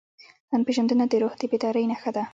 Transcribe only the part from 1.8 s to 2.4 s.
نښه ده.